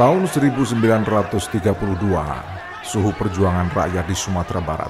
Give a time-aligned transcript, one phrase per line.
[0.00, 1.60] Tahun 1932,
[2.80, 4.88] suhu perjuangan rakyat di Sumatera Barat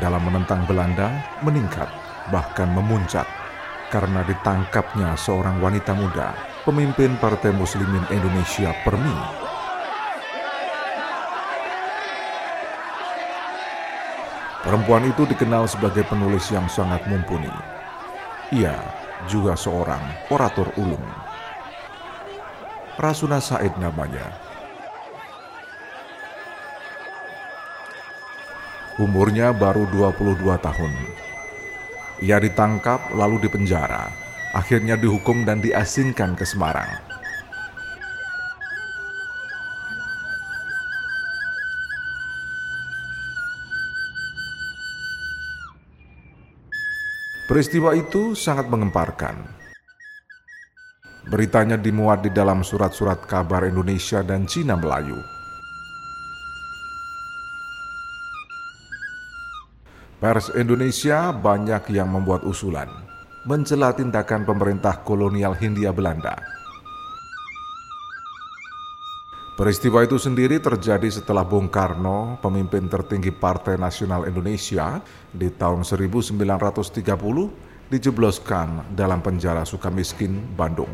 [0.00, 1.84] dalam menentang Belanda meningkat,
[2.32, 3.28] bahkan memuncak
[3.92, 6.32] karena ditangkapnya seorang wanita muda,
[6.64, 9.16] pemimpin Partai Muslimin Indonesia Permi.
[14.64, 17.52] Perempuan itu dikenal sebagai penulis yang sangat mumpuni.
[18.56, 18.80] Ia
[19.28, 21.27] juga seorang orator ulung.
[22.98, 24.26] Rasuna Said namanya.
[28.98, 30.92] Umurnya baru 22 tahun.
[32.18, 34.10] Ia ditangkap lalu dipenjara,
[34.50, 36.90] akhirnya dihukum dan diasingkan ke Semarang.
[47.46, 49.67] Peristiwa itu sangat mengemparkan.
[51.28, 55.20] Beritanya dimuat di dalam surat-surat kabar Indonesia dan Cina Melayu.
[60.24, 62.88] Pers Indonesia banyak yang membuat usulan
[63.44, 66.32] mencela tindakan pemerintah kolonial Hindia Belanda.
[69.60, 77.67] Peristiwa itu sendiri terjadi setelah Bung Karno, pemimpin tertinggi Partai Nasional Indonesia, di tahun 1930
[77.88, 80.92] dijebloskan dalam penjara Sukamiskin, Bandung.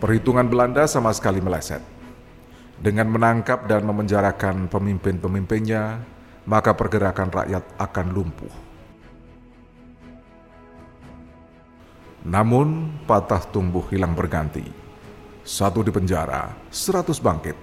[0.00, 1.80] Perhitungan Belanda sama sekali meleset.
[2.80, 6.00] Dengan menangkap dan memenjarakan pemimpin-pemimpinnya,
[6.48, 8.54] maka pergerakan rakyat akan lumpuh.
[12.28, 14.64] Namun, patah tumbuh hilang berganti.
[15.40, 17.56] Satu di penjara, seratus bangkit.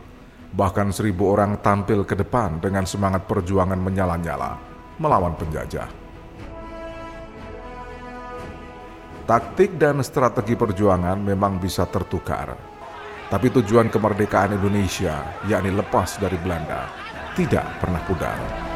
[0.49, 4.57] Bahkan seribu orang tampil ke depan dengan semangat perjuangan menyala-nyala
[4.97, 5.85] melawan penjajah.
[9.27, 12.55] Taktik dan strategi perjuangan memang bisa tertukar.
[13.27, 16.87] Tapi tujuan kemerdekaan Indonesia, yakni lepas dari Belanda,
[17.35, 18.66] tidak pernah pudar.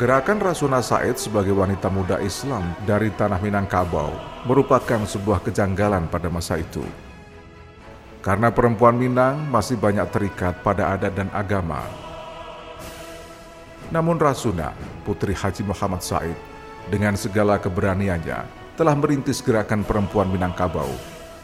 [0.00, 4.08] Gerakan Rasuna Said sebagai wanita muda Islam dari tanah Minangkabau
[4.48, 6.80] merupakan sebuah kejanggalan pada masa itu.
[8.24, 11.84] Karena perempuan Minang masih banyak terikat pada adat dan agama.
[13.92, 14.72] Namun Rasuna,
[15.04, 16.38] putri Haji Muhammad Said,
[16.88, 18.48] dengan segala keberaniannya
[18.80, 20.88] telah merintis gerakan perempuan Minangkabau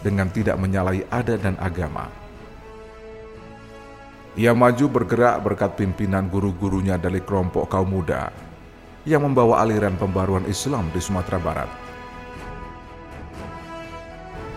[0.01, 2.09] dengan tidak menyalahi adat dan agama.
[4.41, 8.46] Ia maju bergerak berkat pimpinan guru-gurunya dari kelompok kaum muda
[9.07, 11.71] yang membawa aliran pembaruan Islam di Sumatera Barat.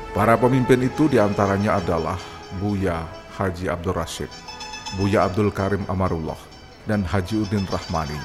[0.09, 2.17] Para pemimpin itu di antaranya adalah
[2.57, 3.05] Buya
[3.37, 4.27] Haji Abdul Rashid,
[4.97, 6.35] Buya Abdul Karim Amarullah,
[6.89, 8.17] dan Haji Udin Rahmani.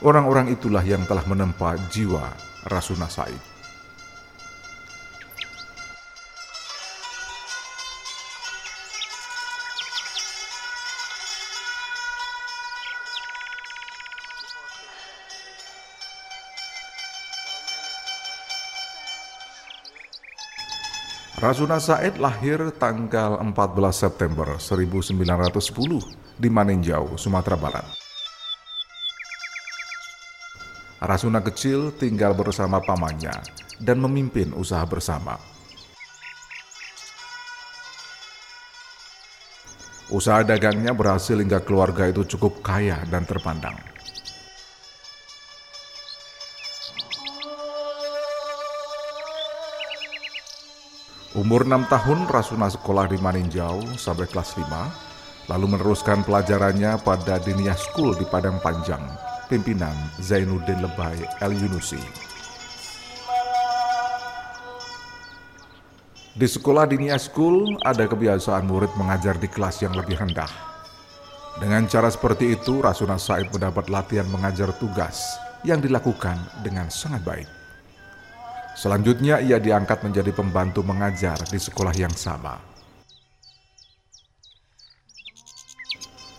[0.00, 2.32] Orang-orang itulah yang telah menempa jiwa
[2.72, 3.49] Rasuna Said.
[21.40, 23.56] Rasuna Said lahir tanggal 14
[23.96, 27.88] September 1910 di Maninjau, Sumatera Barat.
[31.00, 33.32] Rasuna kecil tinggal bersama pamannya
[33.80, 35.40] dan memimpin usaha bersama.
[40.12, 43.80] Usaha dagangnya berhasil hingga keluarga itu cukup kaya dan terpandang.
[51.30, 54.66] Umur 6 tahun Rasuna sekolah di Maninjau sampai kelas 5,
[55.46, 58.98] lalu meneruskan pelajarannya pada Diniyah School di Padang Panjang,
[59.46, 62.02] pimpinan Zainuddin Lebay El Yunusi.
[66.34, 70.50] Di sekolah Dinia School ada kebiasaan murid mengajar di kelas yang lebih rendah.
[71.62, 77.59] Dengan cara seperti itu, Rasuna Said mendapat latihan mengajar tugas yang dilakukan dengan sangat baik.
[78.78, 82.70] Selanjutnya ia diangkat menjadi pembantu mengajar di sekolah yang sama.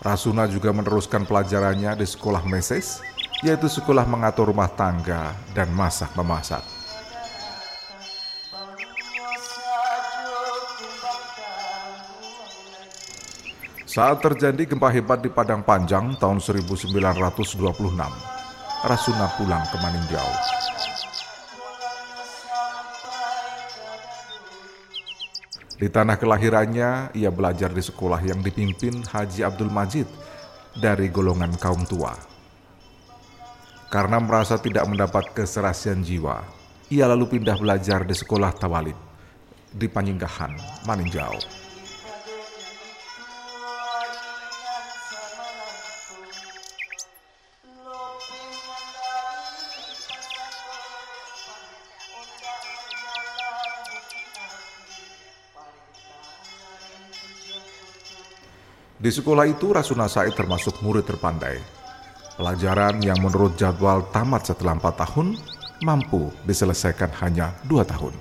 [0.01, 3.06] Rasuna juga meneruskan pelajarannya di sekolah meses,
[3.45, 6.66] yaitu sekolah mengatur rumah tangga dan masak-memasak.
[13.86, 16.95] Saat terjadi gempa hebat di Padang Panjang tahun 1926,
[18.81, 20.30] Rasuna pulang ke Maninjau.
[25.81, 30.06] Di tanah kelahirannya, ia belajar di sekolah yang dipimpin Haji Abdul Majid
[30.78, 32.13] dari golongan kaum tua.
[33.89, 36.45] Karena merasa tidak mendapat keserasian jiwa,
[36.94, 38.94] ia lalu pindah belajar di sekolah Tawalid
[39.74, 41.61] di Panjinggahan, Maninjau.
[59.01, 61.57] Di sekolah itu Rasuna Said termasuk murid terpandai.
[62.38, 65.42] Pelajaran yang menurut jadwal tamat setelah empat tahun
[65.81, 68.13] mampu diselesaikan hanya dua tahun.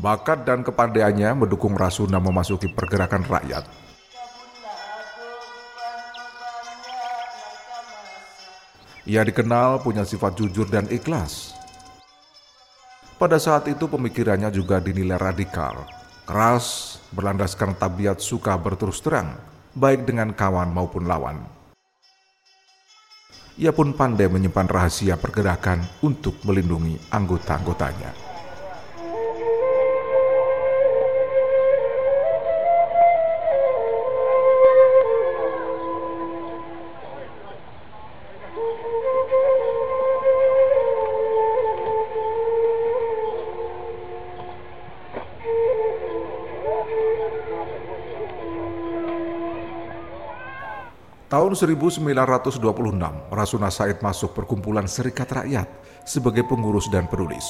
[0.00, 3.68] Bakat dan kepandaiannya mendukung Rasuna memasuki pergerakan rakyat.
[9.04, 11.52] Ia dikenal punya sifat jujur dan ikhlas.
[13.20, 15.97] Pada saat itu pemikirannya juga dinilai radikal
[16.28, 19.40] keras, berlandaskan tabiat suka berterus terang,
[19.72, 21.40] baik dengan kawan maupun lawan.
[23.56, 28.27] Ia pun pandai menyimpan rahasia pergerakan untuk melindungi anggota-anggotanya.
[51.28, 52.64] Tahun 1926,
[53.28, 55.68] Rasuna Said masuk perkumpulan Serikat Rakyat
[56.00, 57.44] sebagai pengurus dan penulis.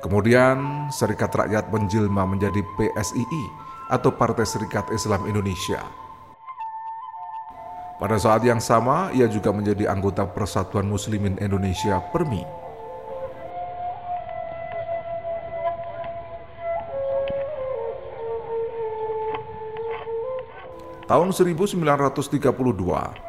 [0.00, 3.44] Kemudian Serikat Rakyat menjelma menjadi PSII
[3.92, 5.84] atau Partai Serikat Islam Indonesia.
[8.00, 12.65] Pada saat yang sama, ia juga menjadi anggota Persatuan Muslimin Indonesia PERMI
[21.06, 22.34] Tahun 1932,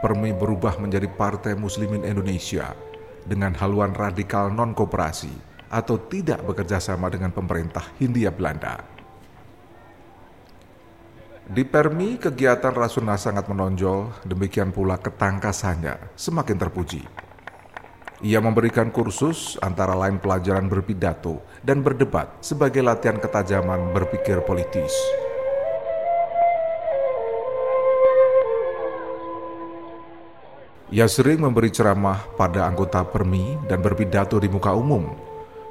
[0.01, 2.73] Permi berubah menjadi Partai Muslimin Indonesia
[3.21, 5.29] dengan haluan radikal non-koperasi
[5.69, 8.81] atau tidak bekerja sama dengan pemerintah Hindia Belanda.
[11.45, 17.05] Di Permi, kegiatan Rasuna sangat menonjol, demikian pula ketangkasannya semakin terpuji.
[18.25, 25.26] Ia memberikan kursus antara lain pelajaran berpidato dan berdebat sebagai latihan ketajaman berpikir politis.
[30.87, 35.03] Ia sering memberi ceramah pada anggota Permi dan berpidato di muka umum,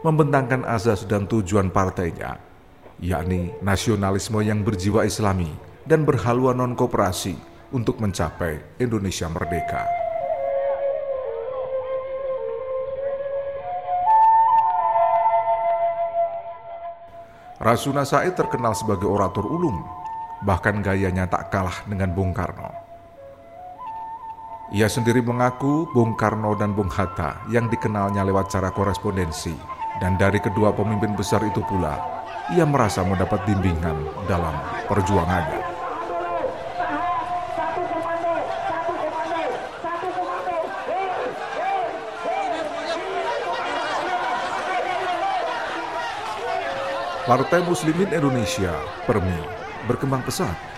[0.05, 2.37] membentangkan asas dan tujuan partainya,
[3.01, 5.49] yakni nasionalisme yang berjiwa islami
[5.89, 7.33] dan berhaluan non-koperasi
[7.73, 9.89] untuk mencapai Indonesia merdeka.
[17.57, 19.81] Rasuna Said terkenal sebagai orator ulung,
[20.45, 22.76] bahkan gayanya tak kalah dengan Bung Karno.
[24.75, 29.55] Ia sendiri mengaku Bung Karno dan Bung Hatta yang dikenalnya lewat cara korespondensi
[30.03, 31.95] dan dari kedua pemimpin besar itu pula
[32.51, 33.95] ia merasa mendapat bimbingan
[34.27, 34.59] dalam
[34.91, 35.63] perjuangannya.
[47.23, 48.75] Partai Muslimin Indonesia,
[49.07, 49.39] PERMI,
[49.87, 50.76] berkembang pesat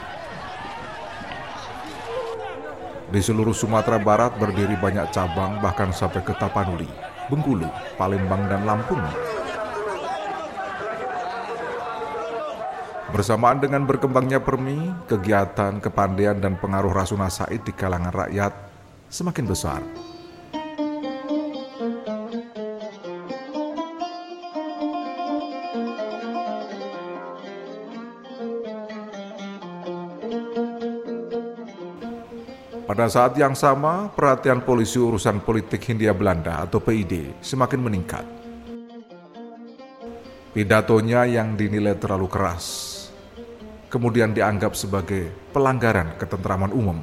[3.09, 6.85] Di seluruh Sumatera Barat berdiri banyak cabang bahkan sampai ke Tapanuli,
[7.33, 7.65] Bengkulu,
[7.97, 9.01] Palembang, dan Lampung.
[13.09, 18.53] Bersamaan dengan berkembangnya Permi, kegiatan, kepandaian, dan pengaruh Rasuna Said di kalangan rakyat
[19.09, 19.81] semakin besar.
[32.89, 38.25] Pada saat yang sama, perhatian polisi urusan politik Hindia Belanda atau PID semakin meningkat.
[40.57, 42.65] Pidatonya yang dinilai terlalu keras,
[43.93, 46.97] kemudian dianggap sebagai pelanggaran ketentraman umum.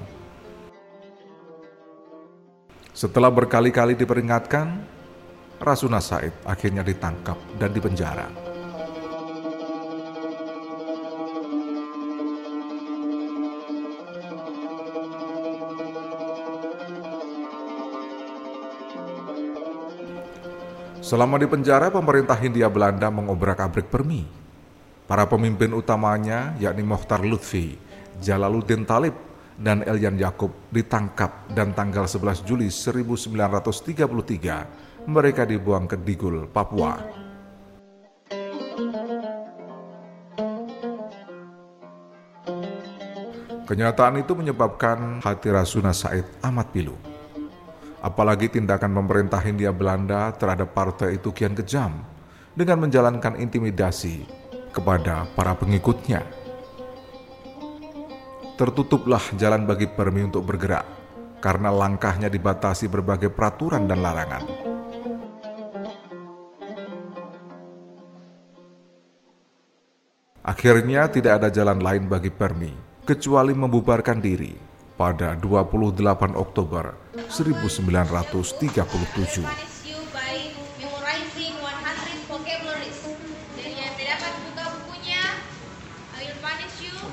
[2.89, 4.82] Setelah berkali-kali diperingatkan,
[5.62, 8.44] Rasuna Said akhirnya ditangkap dan dipenjara.
[21.05, 24.25] Selama di penjara, pemerintah Hindia Belanda mengobrak-abrik Permi.
[25.05, 27.77] Para pemimpin utamanya, yakni Mohtar Lutfi,
[28.17, 29.13] Jalaluddin Talib,
[29.53, 36.97] dan Elyan Yakub ditangkap dan tanggal 11 Juli 1933 mereka dibuang ke Digul, Papua.
[43.69, 46.97] Kenyataan itu menyebabkan hati Rasuna Said amat pilu.
[48.05, 52.05] Apalagi tindakan pemerintah Hindia Belanda terhadap partai itu kian kejam
[52.53, 54.29] dengan menjalankan intimidasi
[54.69, 56.21] kepada para pengikutnya.
[58.62, 60.85] Tertutuplah jalan bagi Permi untuk bergerak
[61.41, 64.45] karena langkahnya dibatasi berbagai peraturan dan larangan.
[70.45, 72.69] Akhirnya tidak ada jalan lain bagi Permi
[73.01, 76.95] kecuali membubarkan diri pada 28 Oktober
[77.27, 79.75] 1937.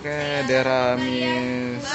[0.02, 1.86] Oke, daerah Miss.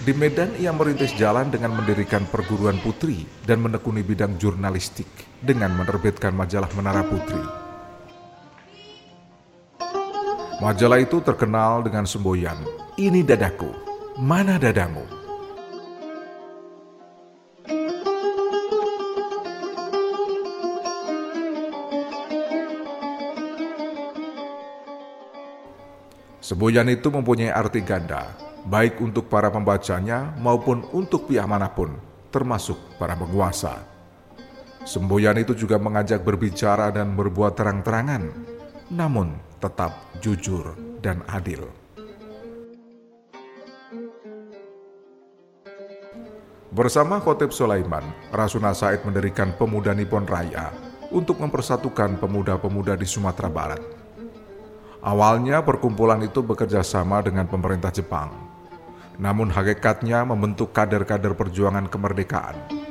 [0.00, 5.06] Di Medan ia merintis jalan dengan mendirikan perguruan putri dan menekuni bidang jurnalistik
[5.38, 7.69] dengan menerbitkan majalah Menara Putri.
[10.60, 12.60] Majalah itu terkenal dengan semboyan,
[13.00, 13.72] ini dadaku,
[14.20, 15.00] mana dadamu?
[26.44, 28.28] Semboyan itu mempunyai arti ganda,
[28.68, 31.96] baik untuk para pembacanya maupun untuk pihak mana pun,
[32.28, 33.80] termasuk para penguasa.
[34.84, 38.59] Semboyan itu juga mengajak berbicara dan berbuat terang-terangan,
[38.90, 41.62] namun tetap jujur dan adil.
[46.70, 50.70] Bersama Khotib Sulaiman, Rasuna Said mendirikan Pemuda Nippon Raya
[51.10, 53.82] untuk mempersatukan pemuda-pemuda di Sumatera Barat.
[55.02, 58.30] Awalnya perkumpulan itu bekerja sama dengan pemerintah Jepang,
[59.18, 62.89] namun hakikatnya membentuk kader-kader perjuangan kemerdekaan.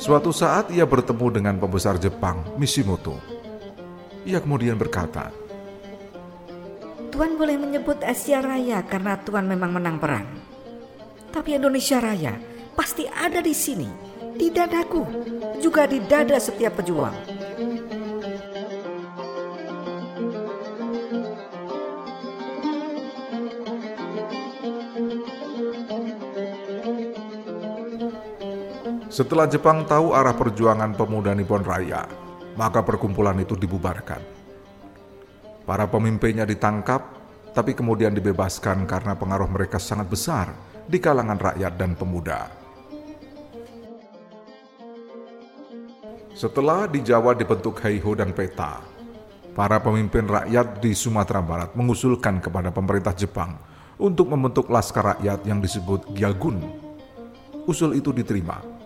[0.00, 3.20] Suatu saat ia bertemu dengan pembesar Jepang, Mishimoto.
[4.24, 5.28] Ia kemudian berkata,
[7.12, 10.24] Tuan boleh menyebut Asia Raya karena Tuan memang menang perang.
[11.28, 12.32] Tapi Indonesia Raya
[12.72, 13.92] pasti ada di sini,
[14.40, 15.04] di dadaku,
[15.60, 17.39] juga di dada setiap pejuang.
[29.10, 32.06] Setelah Jepang tahu arah perjuangan pemuda Nippon Raya,
[32.54, 34.22] maka perkumpulan itu dibubarkan.
[35.66, 37.02] Para pemimpinnya ditangkap,
[37.50, 40.54] tapi kemudian dibebaskan karena pengaruh mereka sangat besar
[40.86, 42.54] di kalangan rakyat dan pemuda.
[46.30, 48.78] Setelah di Jawa dibentuk Heiho dan Peta,
[49.58, 53.58] para pemimpin rakyat di Sumatera Barat mengusulkan kepada pemerintah Jepang
[53.98, 56.62] untuk membentuk laskar rakyat yang disebut Gyagun.
[57.66, 58.79] Usul itu diterima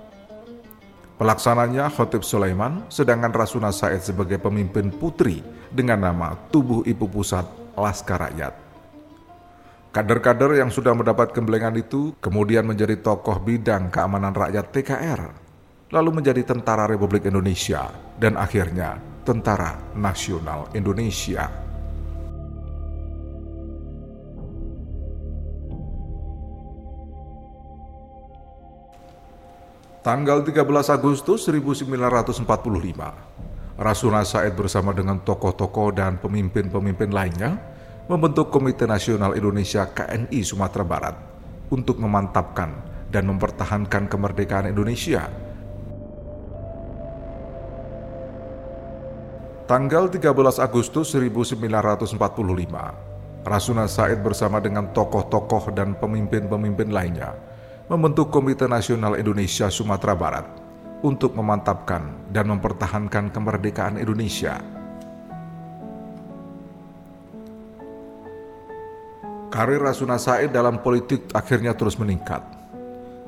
[1.14, 7.47] Pelaksananya Khotib Sulaiman, sedangkan Rasuna Said sebagai pemimpin putri dengan nama Tubuh Ibu Pusat
[7.78, 8.54] Laskar Rakyat.
[9.94, 15.23] Kader-kader yang sudah mendapat gemblengan itu kemudian menjadi tokoh bidang keamanan rakyat TKR,
[15.94, 21.63] lalu menjadi Tentara Republik Indonesia, dan akhirnya Tentara Nasional Indonesia.
[30.04, 32.44] Tanggal 13 Agustus 1945,
[33.80, 37.56] Rasuna Said bersama dengan tokoh-tokoh dan pemimpin-pemimpin lainnya
[38.04, 41.16] membentuk Komite Nasional Indonesia KNI Sumatera Barat
[41.73, 45.25] untuk memantapkan dan mempertahankan kemerdekaan Indonesia.
[49.64, 50.20] Tanggal 13
[50.61, 52.20] Agustus 1945,
[53.40, 57.53] Rasuna Said bersama dengan tokoh-tokoh dan pemimpin-pemimpin lainnya
[57.85, 60.47] membentuk Komite Nasional Indonesia Sumatera Barat
[61.05, 64.57] untuk memantapkan dan mempertahankan kemerdekaan Indonesia.
[69.53, 72.43] Karir Rasuna Said dalam politik akhirnya terus meningkat.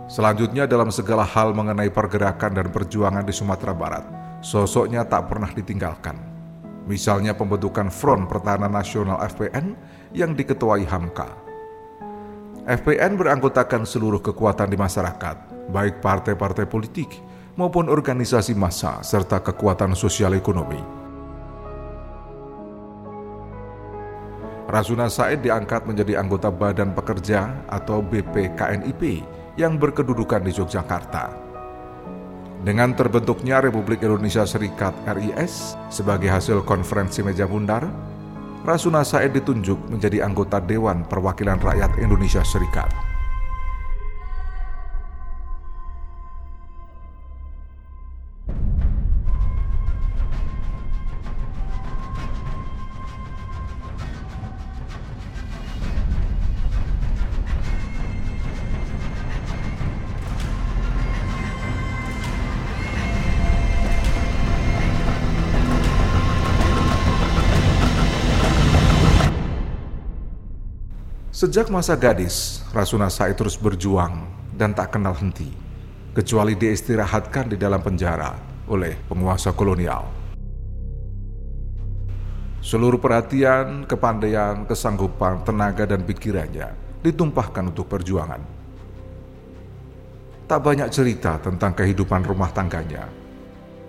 [0.09, 4.05] Selanjutnya dalam segala hal mengenai pergerakan dan perjuangan di Sumatera Barat,
[4.41, 6.17] sosoknya tak pernah ditinggalkan.
[6.89, 9.77] Misalnya pembentukan Front Pertahanan Nasional FPN
[10.17, 11.46] yang diketuai Hamka.
[12.67, 17.07] FPN beranggotakan seluruh kekuatan di masyarakat, baik partai-partai politik
[17.55, 20.83] maupun organisasi massa serta kekuatan sosial ekonomi.
[24.67, 29.23] Rasuna Said diangkat menjadi anggota Badan Pekerja atau BPKNIP
[29.55, 31.31] yang berkedudukan di Yogyakarta.
[32.67, 37.87] Dengan terbentuknya Republik Indonesia Serikat RIS sebagai hasil konferensi meja bundar,
[38.67, 43.06] Rasuna Said ditunjuk menjadi anggota Dewan Perwakilan Rakyat Indonesia Serikat.
[71.37, 74.25] Sejak masa gadis, Rasuna Said terus berjuang
[74.57, 75.53] dan tak kenal henti,
[76.17, 78.33] kecuali diistirahatkan di dalam penjara
[78.73, 80.09] oleh penguasa kolonial.
[82.65, 86.73] Seluruh perhatian, kepandaian, kesanggupan, tenaga, dan pikirannya
[87.05, 88.41] ditumpahkan untuk perjuangan.
[90.49, 93.13] Tak banyak cerita tentang kehidupan rumah tangganya,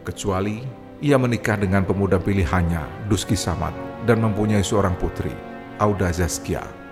[0.04, 0.68] kecuali
[1.00, 3.72] ia menikah dengan pemuda pilihannya, Duski Samad,
[4.04, 5.32] dan mempunyai seorang putri,
[5.80, 6.87] Auda Zaskia.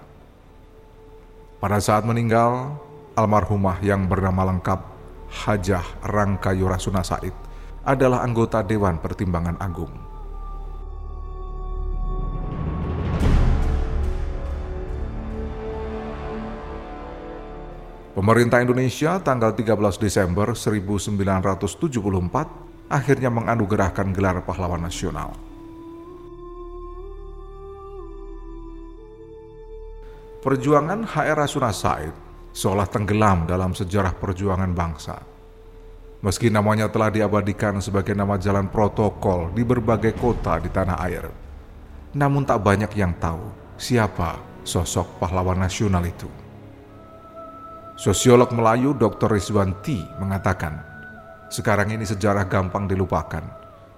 [1.60, 2.87] Pada saat meninggal,
[3.18, 4.78] almarhumah yang bernama lengkap
[5.28, 7.34] Hajah Rangka Yurasuna Said
[7.82, 9.90] adalah anggota Dewan Pertimbangan Agung.
[18.14, 25.34] Pemerintah Indonesia tanggal 13 Desember 1974 akhirnya menganugerahkan gelar pahlawan nasional.
[30.38, 35.16] Perjuangan HR Rasuna Said seolah tenggelam dalam sejarah perjuangan bangsa.
[36.18, 41.30] Meski namanya telah diabadikan sebagai nama jalan protokol di berbagai kota di tanah air,
[42.18, 43.38] namun tak banyak yang tahu
[43.78, 46.26] siapa sosok pahlawan nasional itu.
[47.94, 49.30] Sosiolog Melayu Dr.
[49.30, 50.82] Rizwanti mengatakan,
[51.50, 53.42] sekarang ini sejarah gampang dilupakan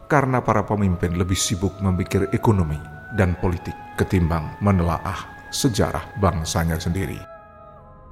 [0.08, 2.80] karena para pemimpin lebih sibuk memikir ekonomi
[3.16, 7.29] dan politik ketimbang menelaah sejarah bangsanya sendiri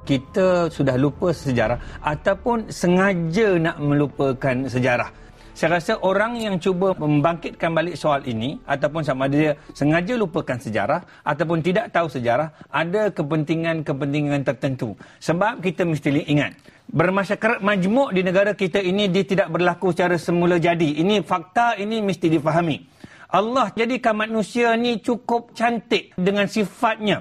[0.08, 5.12] kita sudah lupa sejarah ataupun sengaja nak melupakan sejarah.
[5.52, 10.54] Saya rasa orang yang cuba membangkitkan balik soal ini ataupun sama ada dia sengaja lupakan
[10.54, 14.94] sejarah ataupun tidak tahu sejarah ada kepentingan-kepentingan tertentu.
[15.18, 16.54] Sebab kita mesti ingat
[16.88, 21.02] bermasyarakat majmuk di negara kita ini dia tidak berlaku secara semula jadi.
[21.02, 22.78] Ini fakta ini mesti difahami.
[23.34, 27.20] Allah jadikan manusia ni cukup cantik dengan sifatnya.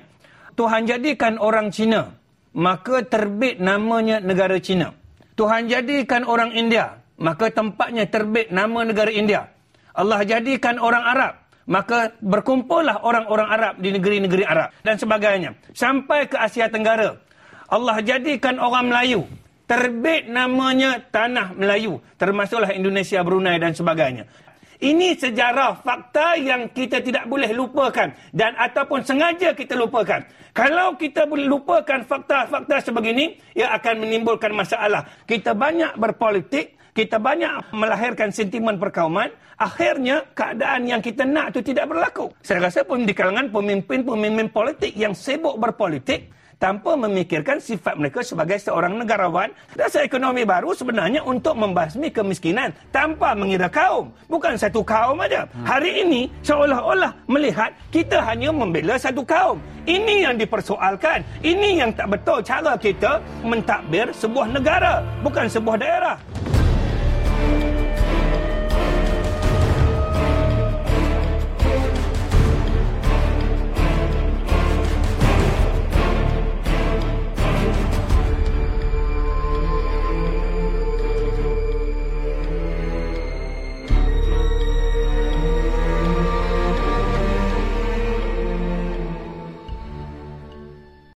[0.54, 2.17] Tuhan jadikan orang Cina
[2.58, 4.92] maka terbit namanya negara Cina.
[5.38, 9.54] Tuhan jadikan orang India, maka tempatnya terbit nama negara India.
[9.94, 11.34] Allah jadikan orang Arab,
[11.70, 15.54] maka berkumpullah orang-orang Arab di negeri-negeri Arab dan sebagainya.
[15.78, 17.22] Sampai ke Asia Tenggara.
[17.70, 19.30] Allah jadikan orang Melayu,
[19.70, 24.26] terbit namanya Tanah Melayu, termasuklah Indonesia, Brunei dan sebagainya.
[24.78, 30.22] Ini sejarah fakta yang kita tidak boleh lupakan dan ataupun sengaja kita lupakan.
[30.54, 35.02] Kalau kita boleh lupakan fakta-fakta sebegini, ia akan menimbulkan masalah.
[35.26, 41.90] Kita banyak berpolitik, kita banyak melahirkan sentimen perkauman, akhirnya keadaan yang kita nak itu tidak
[41.90, 42.30] berlaku.
[42.46, 48.58] Saya rasa pun di kalangan pemimpin-pemimpin politik yang sibuk berpolitik, tanpa memikirkan sifat mereka sebagai
[48.58, 49.54] seorang negarawan.
[49.78, 54.10] Dasar ekonomi baru sebenarnya untuk membasmi kemiskinan tanpa mengira kaum.
[54.26, 55.46] Bukan satu kaum aja.
[55.46, 55.66] Hmm.
[55.66, 59.62] Hari ini seolah-olah melihat kita hanya membela satu kaum.
[59.88, 61.24] Ini yang dipersoalkan.
[61.40, 66.18] Ini yang tak betul cara kita mentadbir sebuah negara, bukan sebuah daerah.